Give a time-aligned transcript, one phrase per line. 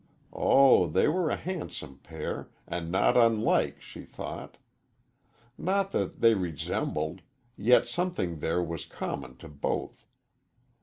[0.33, 4.57] Oh, they were a handsome pair and not unlike, she thought.
[5.59, 7.21] Not that they resembled,
[7.55, 10.07] yet something there was common to both.